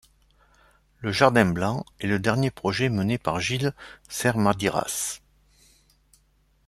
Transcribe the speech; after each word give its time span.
Le 1.01 1.11
jardin 1.11 1.45
blanc 1.45 1.85
est 1.99 2.07
le 2.07 2.17
dernier 2.17 2.49
projet 2.49 2.89
mené 2.89 3.19
par 3.19 3.39
Gilles 3.39 3.75
Sermadiras. 4.09 5.19